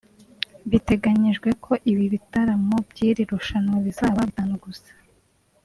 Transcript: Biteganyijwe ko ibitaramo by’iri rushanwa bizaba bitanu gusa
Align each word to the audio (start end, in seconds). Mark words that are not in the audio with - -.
Biteganyijwe 0.69 1.49
ko 1.63 1.73
ibitaramo 1.91 2.75
by’iri 2.89 3.23
rushanwa 3.31 3.75
bizaba 3.85 4.19
bitanu 4.29 4.55
gusa 4.65 4.91